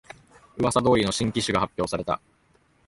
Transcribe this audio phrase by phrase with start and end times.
[0.57, 2.19] うわさ通りの新機種が発表された